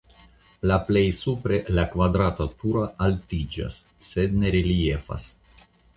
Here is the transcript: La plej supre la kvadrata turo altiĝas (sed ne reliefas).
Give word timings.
La 0.69 0.77
plej 0.85 1.03
supre 1.17 1.59
la 1.79 1.83
kvadrata 1.91 2.47
turo 2.63 2.81
altiĝas 3.09 3.77
(sed 4.11 4.37
ne 4.45 4.55
reliefas). 4.57 5.29